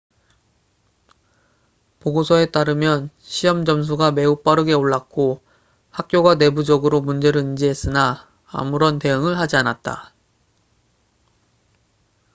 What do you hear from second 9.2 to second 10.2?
하지 않았다